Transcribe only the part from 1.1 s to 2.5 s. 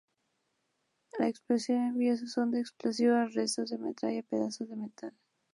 La explosión envió en su